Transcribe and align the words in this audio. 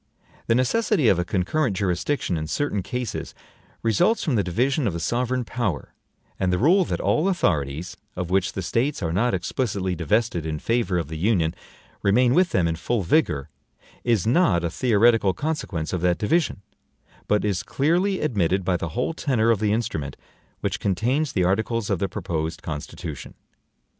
The 0.47 0.55
necessity 0.55 1.09
of 1.09 1.19
a 1.19 1.23
concurrent 1.23 1.77
jurisdiction 1.77 2.35
in 2.35 2.47
certain 2.47 2.81
cases 2.81 3.35
results 3.83 4.23
from 4.23 4.33
the 4.33 4.43
division 4.43 4.87
of 4.87 4.93
the 4.93 4.99
sovereign 4.99 5.43
power; 5.45 5.93
and 6.39 6.51
the 6.51 6.57
rule 6.57 6.83
that 6.85 6.99
all 6.99 7.27
authorities, 7.29 7.95
of 8.15 8.31
which 8.31 8.53
the 8.53 8.63
States 8.63 9.03
are 9.03 9.13
not 9.13 9.35
explicitly 9.35 9.93
divested 9.93 10.43
in 10.43 10.57
favor 10.57 10.97
of 10.97 11.07
the 11.07 11.19
Union, 11.19 11.53
remain 12.01 12.33
with 12.33 12.49
them 12.49 12.67
in 12.67 12.77
full 12.77 13.03
vigor, 13.03 13.49
is 14.03 14.25
not 14.25 14.63
a 14.63 14.71
theoretical 14.71 15.35
consequence 15.35 15.93
of 15.93 16.01
that 16.01 16.17
division, 16.17 16.63
but 17.27 17.45
is 17.45 17.61
clearly 17.61 18.21
admitted 18.21 18.65
by 18.65 18.77
the 18.77 18.89
whole 18.97 19.13
tenor 19.13 19.51
of 19.51 19.59
the 19.59 19.71
instrument 19.71 20.17
which 20.61 20.79
contains 20.79 21.31
the 21.31 21.43
articles 21.43 21.91
of 21.91 21.99
the 21.99 22.09
proposed 22.09 22.63
Constitution. 22.63 23.35